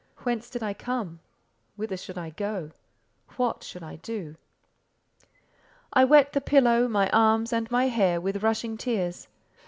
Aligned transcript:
Whence 0.23 0.49
did 0.49 0.63
I 0.63 0.73
come? 0.73 1.19
Whither 1.75 1.95
should 1.95 2.17
I 2.17 2.31
go? 2.31 2.71
What 3.37 3.61
should 3.63 3.83
I 3.83 3.97
do? 3.97 4.35
I 5.93 6.05
wet 6.05 6.33
the 6.33 6.41
pillow, 6.41 6.87
my 6.87 7.07
arms, 7.11 7.53
and 7.53 7.69
my 7.69 7.85
hair, 7.85 8.19
with 8.19 8.41
rushing 8.41 8.77
tears. 8.77 9.27